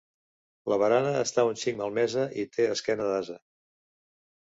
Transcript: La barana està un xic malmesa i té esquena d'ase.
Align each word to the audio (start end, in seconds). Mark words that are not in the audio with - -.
La 0.71 0.77
barana 0.83 1.09
està 1.25 1.43
un 1.49 1.59
xic 1.63 1.77
malmesa 1.81 2.23
i 2.45 2.47
té 2.57 2.65
esquena 2.77 3.07
d'ase. 3.11 3.37